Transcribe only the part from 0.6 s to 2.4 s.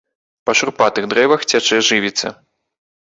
шурпатых дрэвах цячэ жывіца.